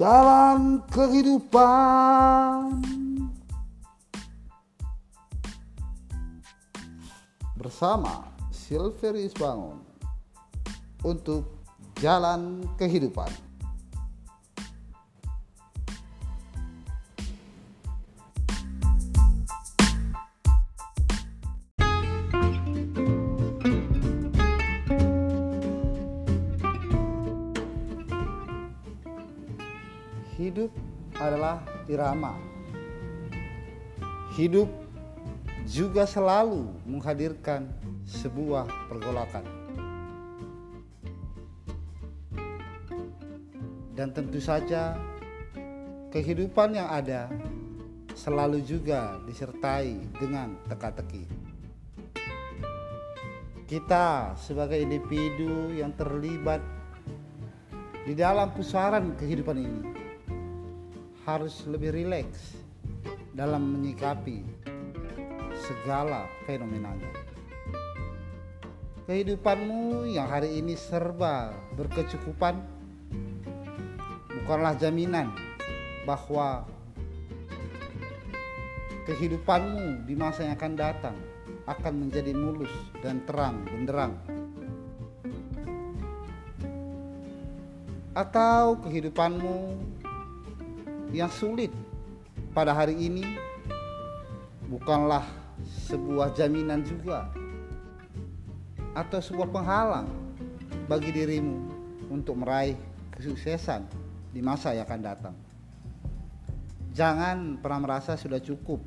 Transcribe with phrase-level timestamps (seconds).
[0.00, 2.80] Jalan kehidupan
[7.60, 9.76] bersama Silveris Bangun
[11.04, 11.44] untuk
[12.00, 13.28] jalan kehidupan.
[30.50, 30.74] Hidup
[31.14, 32.34] adalah irama.
[34.34, 34.66] Hidup
[35.62, 37.70] juga selalu menghadirkan
[38.02, 39.46] sebuah pergolakan.
[43.94, 44.98] Dan tentu saja
[46.10, 47.30] kehidupan yang ada
[48.18, 51.30] selalu juga disertai dengan teka-teki.
[53.70, 56.58] Kita sebagai individu yang terlibat
[58.02, 59.99] di dalam pusaran kehidupan ini
[61.28, 62.56] harus lebih rileks
[63.36, 64.40] dalam menyikapi
[65.60, 67.08] segala fenomenanya.
[69.04, 72.62] Kehidupanmu yang hari ini serba berkecukupan
[74.30, 75.34] bukanlah jaminan
[76.06, 76.62] bahwa
[79.10, 81.16] kehidupanmu di masa yang akan datang
[81.66, 82.70] akan menjadi mulus
[83.02, 84.14] dan terang benderang.
[88.14, 89.56] Atau kehidupanmu
[91.10, 91.74] yang sulit
[92.54, 93.26] pada hari ini
[94.70, 95.26] bukanlah
[95.90, 97.26] sebuah jaminan juga
[98.94, 100.06] atau sebuah penghalang
[100.86, 101.70] bagi dirimu
[102.10, 102.74] untuk meraih
[103.14, 103.86] kesuksesan
[104.30, 105.36] di masa yang akan datang.
[106.90, 108.82] Jangan pernah merasa sudah cukup.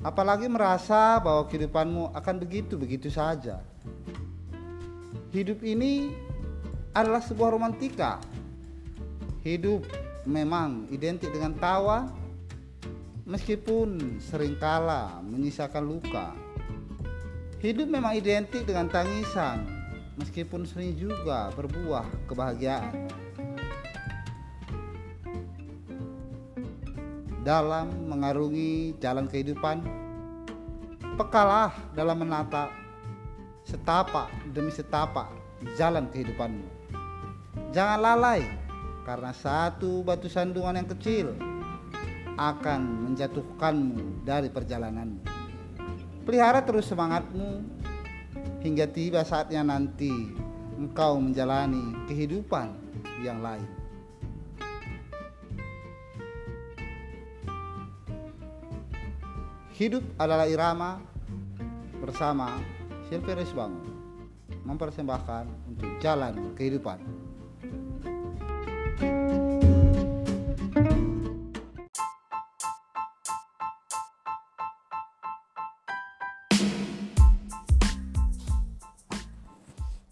[0.00, 3.60] Apalagi merasa bahwa kehidupanmu akan begitu-begitu saja.
[5.34, 6.14] Hidup ini
[6.96, 8.16] adalah sebuah romantika.
[9.44, 9.84] Hidup
[10.28, 12.12] memang identik dengan tawa
[13.24, 16.36] meskipun seringkala menyisakan luka.
[17.64, 19.64] Hidup memang identik dengan tangisan
[20.20, 23.08] meskipun sering juga berbuah kebahagiaan.
[27.40, 29.80] Dalam mengarungi jalan kehidupan,
[31.16, 32.68] pekalah dalam menata
[33.64, 35.32] setapak demi setapak
[35.80, 36.68] jalan kehidupanmu.
[37.72, 38.67] Jangan lalai
[39.08, 41.32] karena satu batu sandungan yang kecil
[42.36, 45.24] akan menjatuhkanmu dari perjalananmu.
[46.28, 47.64] Pelihara terus semangatmu
[48.60, 50.12] hingga tiba saatnya nanti
[50.76, 52.68] engkau menjalani kehidupan
[53.24, 53.64] yang lain.
[59.72, 61.00] Hidup adalah irama
[61.96, 62.60] bersama
[63.08, 63.88] Silveris Bangun
[64.68, 67.17] mempersembahkan untuk jalan kehidupan.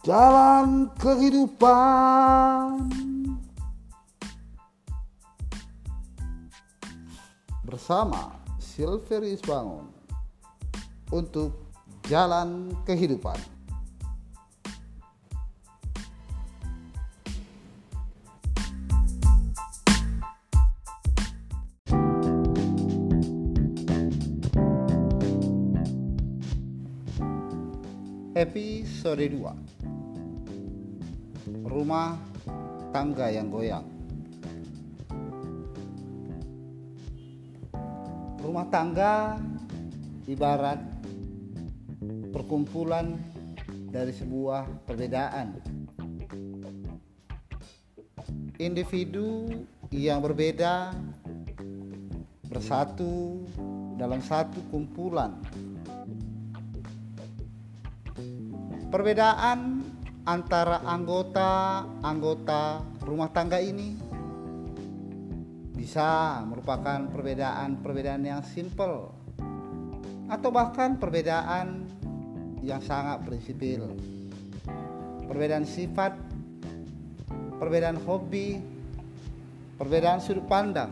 [0.06, 2.86] Jalan kehidupan
[7.66, 9.90] bersama Silveris Bangun
[11.10, 11.58] untuk
[12.06, 13.34] jalan kehidupan.
[28.38, 29.85] Episode 2
[31.66, 32.14] Rumah
[32.94, 33.86] tangga yang goyang.
[38.40, 39.36] Rumah tangga
[40.30, 40.78] ibarat
[42.30, 43.18] perkumpulan
[43.90, 45.58] dari sebuah perbedaan.
[48.62, 49.50] Individu
[49.90, 50.94] yang berbeda
[52.48, 53.44] bersatu
[54.00, 55.36] dalam satu kumpulan.
[58.88, 59.75] Perbedaan
[60.26, 63.94] antara anggota-anggota rumah tangga ini
[65.70, 69.14] bisa merupakan perbedaan-perbedaan yang simple
[70.26, 71.86] atau bahkan perbedaan
[72.66, 73.94] yang sangat prinsipil.
[75.30, 76.18] Perbedaan sifat,
[77.62, 78.58] perbedaan hobi,
[79.78, 80.90] perbedaan sudut pandang,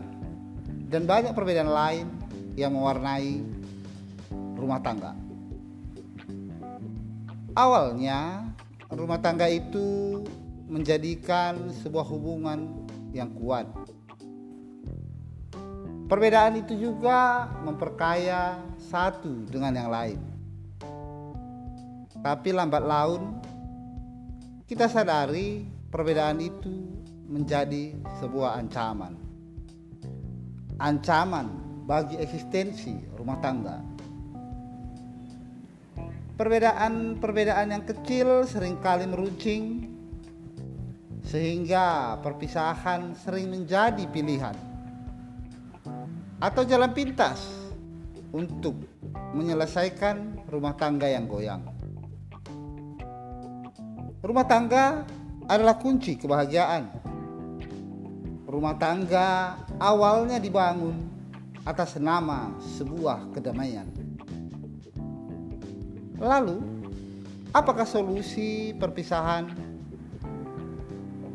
[0.87, 2.07] dan banyak perbedaan lain
[2.55, 3.43] yang mewarnai
[4.55, 5.11] rumah tangga.
[7.55, 8.44] Awalnya,
[8.95, 10.23] rumah tangga itu
[10.71, 13.67] menjadikan sebuah hubungan yang kuat.
[16.05, 20.19] Perbedaan itu juga memperkaya satu dengan yang lain.
[22.23, 23.37] Tapi lambat laun
[24.65, 25.61] kita sadari
[25.93, 26.89] perbedaan itu
[27.29, 29.13] menjadi sebuah ancaman.
[30.81, 31.47] Ancaman
[31.85, 33.94] bagi eksistensi rumah tangga.
[36.35, 39.87] Perbedaan-perbedaan yang kecil sering kali meruncing
[41.23, 44.51] sehingga perpisahan sering menjadi pilihan
[46.43, 47.39] atau jalan pintas
[48.35, 48.75] untuk
[49.31, 51.63] menyelesaikan rumah tangga yang goyang.
[54.19, 55.07] Rumah tangga
[55.47, 56.91] adalah kunci kebahagiaan.
[58.43, 60.99] Rumah tangga awalnya dibangun
[61.63, 64.04] atas nama sebuah kedamaian.
[66.15, 66.63] Lalu,
[67.51, 69.51] apakah solusi perpisahan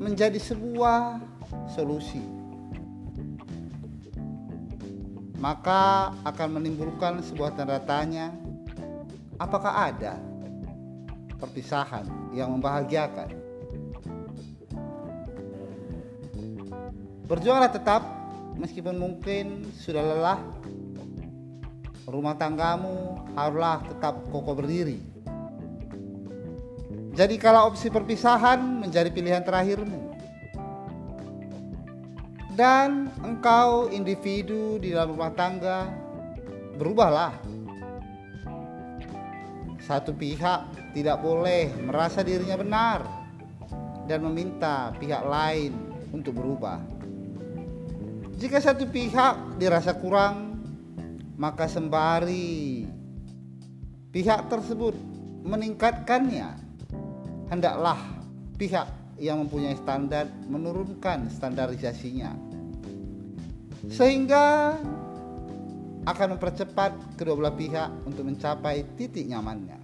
[0.01, 1.21] menjadi sebuah
[1.69, 2.23] solusi?
[5.41, 8.33] Maka akan menimbulkan sebuah tanda tanya,
[9.41, 10.21] apakah ada
[11.41, 12.05] perpisahan
[12.37, 13.33] yang membahagiakan?
[17.25, 18.05] Berjuanglah tetap
[18.61, 20.41] meskipun mungkin sudah lelah.
[22.09, 25.01] Rumah tanggamu haruslah tetap kokoh berdiri.
[27.11, 30.15] Jadi kalau opsi perpisahan menjadi pilihan terakhirmu.
[32.57, 35.89] Dan engkau individu di dalam rumah tangga
[36.81, 37.35] berubahlah.
[39.85, 43.01] Satu pihak tidak boleh merasa dirinya benar
[44.07, 45.73] dan meminta pihak lain
[46.11, 46.83] untuk berubah.
[48.41, 50.50] Jika satu pihak dirasa kurang,
[51.41, 52.85] maka sembari
[54.13, 54.93] pihak tersebut
[55.41, 56.53] meningkatkannya,
[57.49, 57.97] hendaklah
[58.61, 58.85] pihak
[59.17, 62.37] yang mempunyai standar menurunkan standarisasinya,
[63.89, 64.77] sehingga
[66.05, 69.81] akan mempercepat kedua belah pihak untuk mencapai titik nyamannya.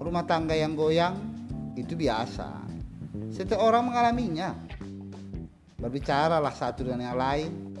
[0.00, 1.12] Rumah tangga yang goyang
[1.76, 2.64] itu biasa,
[3.36, 4.56] setiap orang mengalaminya.
[5.76, 7.75] Berbicaralah satu dengan yang lain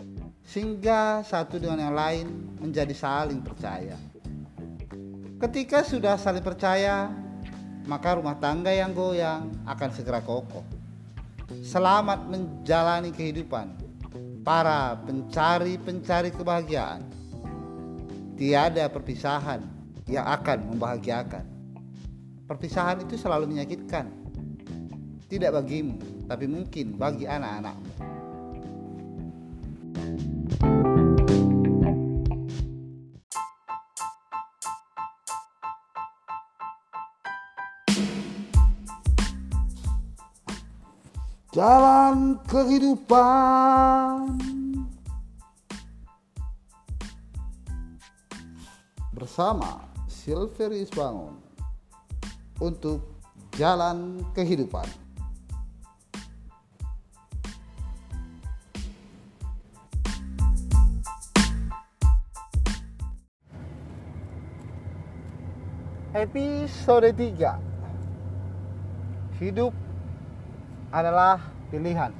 [0.46, 2.26] sehingga satu dengan yang lain
[2.62, 3.98] menjadi saling percaya.
[5.36, 7.10] Ketika sudah saling percaya,
[7.84, 10.64] maka rumah tangga yang goyang akan segera kokoh.
[11.60, 13.74] Selamat menjalani kehidupan
[14.46, 17.02] para pencari-pencari kebahagiaan.
[18.38, 19.60] Tiada perpisahan
[20.06, 21.44] yang akan membahagiakan.
[22.46, 24.06] Perpisahan itu selalu menyakitkan.
[25.26, 25.98] Tidak bagimu,
[26.30, 28.15] tapi mungkin bagi anak-anakmu.
[41.56, 44.36] Jalan kehidupan
[49.16, 51.32] bersama Silverius Bangun
[52.60, 53.08] untuk
[53.56, 54.84] jalan kehidupan.
[66.12, 69.85] Episode 3 Hidup
[70.90, 71.40] adalah
[71.70, 72.12] pilihan.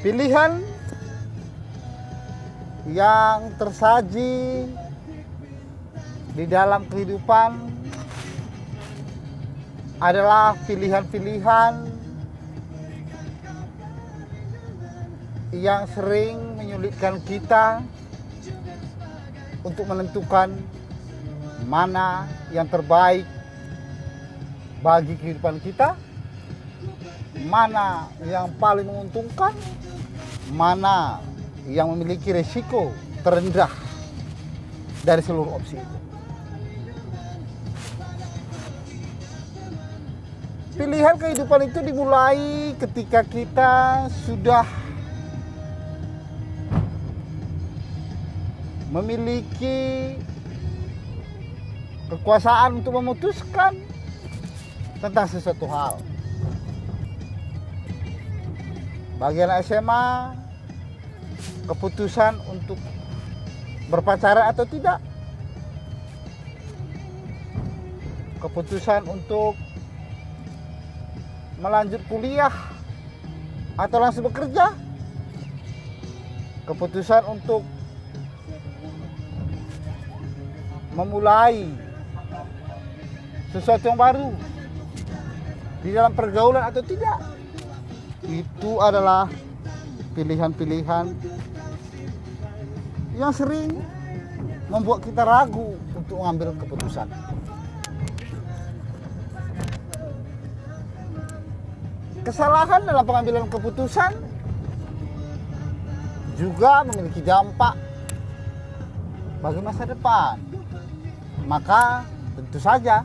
[0.00, 0.64] Pilihan
[2.88, 4.64] yang tersaji
[6.32, 7.52] di dalam kehidupan
[10.00, 11.84] adalah pilihan-pilihan
[15.52, 17.84] yang sering menyulitkan kita
[19.64, 20.52] untuk menentukan
[21.68, 23.28] mana yang terbaik
[24.80, 25.92] bagi kehidupan kita,
[27.44, 29.52] mana yang paling menguntungkan,
[30.56, 31.20] mana
[31.68, 33.68] yang memiliki resiko terendah
[35.04, 35.96] dari seluruh opsi itu.
[40.80, 43.72] Pilihan kehidupan itu dimulai ketika kita
[44.24, 44.64] sudah
[48.90, 50.18] memiliki
[52.10, 53.78] kekuasaan untuk memutuskan
[54.98, 55.94] tentang sesuatu hal.
[59.22, 60.34] Bagian SMA,
[61.70, 62.76] keputusan untuk
[63.86, 64.98] berpacaran atau tidak.
[68.42, 69.54] Keputusan untuk
[71.60, 72.50] melanjut kuliah
[73.78, 74.72] atau langsung bekerja.
[76.64, 77.62] Keputusan untuk
[80.94, 81.70] memulai
[83.50, 84.28] sesuatu yang baru
[85.80, 87.18] di dalam pergaulan atau tidak
[88.26, 89.26] itu adalah
[90.14, 91.14] pilihan-pilihan
[93.16, 93.80] yang sering
[94.70, 97.08] membuat kita ragu untuk mengambil keputusan.
[102.20, 104.12] Kesalahan dalam pengambilan keputusan
[106.36, 107.74] juga memiliki dampak
[109.40, 110.36] bagi masa depan.
[111.50, 112.06] Maka
[112.38, 113.02] tentu saja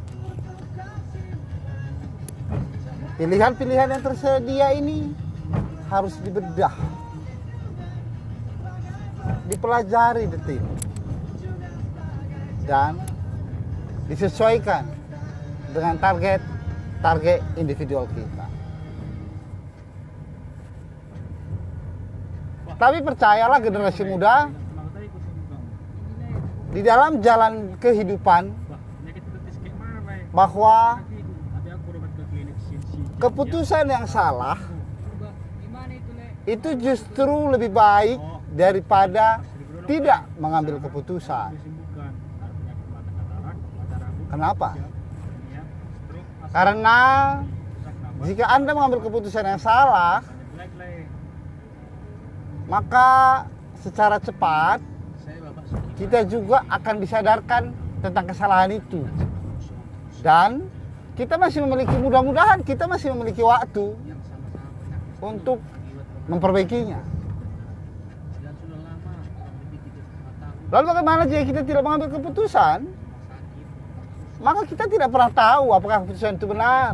[3.18, 5.10] pilihan-pilihan yang tersedia ini
[5.90, 6.78] harus dibedah,
[9.50, 10.62] dipelajari detil,
[12.70, 13.02] dan
[14.06, 14.86] disesuaikan
[15.74, 16.46] dengan target
[17.02, 18.46] target individual kita.
[22.78, 24.65] Tapi percayalah generasi muda
[26.76, 28.52] di dalam jalan kehidupan
[30.36, 31.00] bahwa
[33.16, 34.60] keputusan yang salah
[36.44, 38.20] itu justru lebih baik
[38.52, 39.40] daripada
[39.88, 41.56] tidak mengambil keputusan.
[44.28, 44.76] Kenapa?
[46.52, 47.00] Karena
[48.28, 50.20] jika Anda mengambil keputusan yang salah,
[52.68, 53.10] maka
[53.80, 54.95] secara cepat
[55.98, 57.64] kita juga akan disadarkan
[58.04, 59.02] tentang kesalahan itu.
[60.22, 60.66] Dan
[61.16, 63.96] kita masih memiliki mudah-mudahan kita masih memiliki waktu
[65.24, 65.64] untuk
[66.28, 67.00] memperbaikinya.
[70.74, 72.90] Lalu bagaimana jika kita tidak mengambil keputusan?
[74.42, 76.94] Maka kita tidak pernah tahu apakah keputusan itu benar.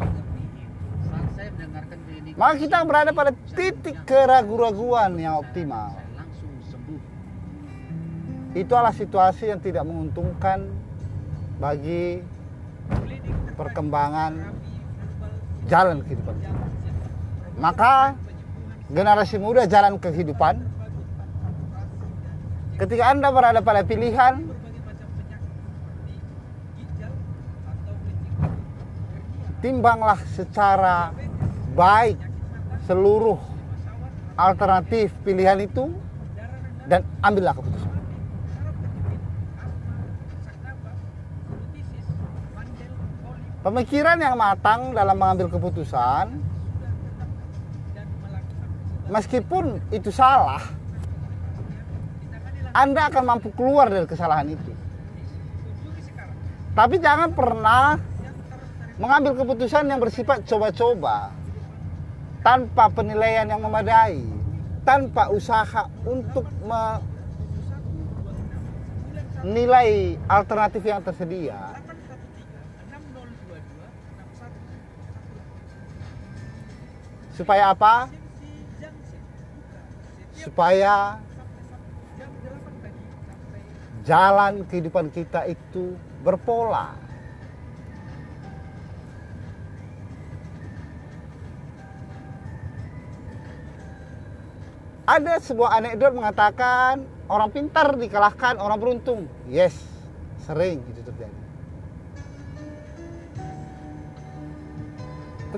[2.37, 6.00] Maka kita berada pada titik keraguan-raguan yang optimal.
[8.51, 10.67] Itu adalah situasi yang tidak menguntungkan
[11.62, 12.20] bagi
[13.55, 14.51] perkembangan
[15.72, 16.36] jalan kehidupan.
[17.62, 18.17] Maka
[18.91, 20.67] generasi muda jalan kehidupan
[22.75, 24.43] ketika Anda berada pada pilihan
[29.62, 31.13] timbanglah secara
[31.77, 32.17] baik
[32.89, 33.38] seluruh
[34.36, 35.93] alternatif pilihan itu
[36.89, 37.90] dan ambillah keputusan.
[43.62, 46.34] Pemikiran yang matang dalam mengambil keputusan
[49.06, 50.65] meskipun itu salah
[52.74, 54.74] Anda akan mampu keluar dari kesalahan itu.
[56.74, 58.01] Tapi jangan pernah
[58.98, 61.30] mengambil keputusan yang bersifat coba-coba
[62.41, 64.25] tanpa penilaian yang memadai,
[64.88, 66.48] tanpa usaha untuk
[69.44, 71.77] menilai alternatif yang tersedia.
[77.31, 78.11] Supaya apa?
[80.35, 81.17] Supaya
[84.03, 85.95] jalan kehidupan kita itu
[86.25, 86.97] berpola.
[95.11, 99.27] Ada sebuah anekdot mengatakan orang pintar dikalahkan orang beruntung.
[99.50, 99.75] Yes,
[100.47, 101.40] sering itu terjadi.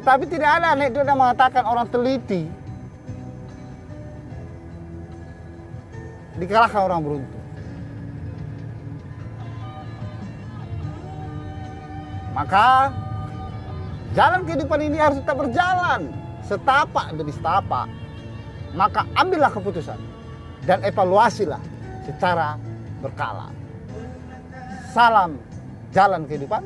[0.03, 2.43] Tetapi tidak ada anekdot yang mengatakan orang teliti
[6.35, 7.43] dikalahkan orang beruntung.
[12.35, 12.91] Maka
[14.11, 16.11] jalan kehidupan ini harus tetap berjalan
[16.43, 17.87] setapak demi setapak.
[18.75, 19.95] Maka ambillah keputusan
[20.67, 21.63] dan evaluasilah
[22.03, 22.59] secara
[22.99, 23.53] berkala.
[24.91, 25.39] Salam
[25.95, 26.65] jalan kehidupan.